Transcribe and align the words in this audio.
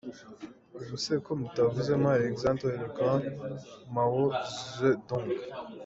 Ubu 0.75 0.95
se 1.05 1.13
ko 1.25 1.31
mutavuzemo 1.39 2.07
Alexandre 2.17 2.67
le 2.81 2.87
Grand, 2.95 3.23
Mao 3.93 4.23
Ze 4.73 4.91
Dong. 5.07 5.29